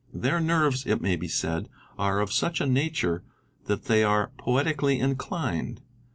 [0.25, 3.23] ''Their nerves it may be said are of such a nature
[3.65, 5.83] that they are poetically inclined.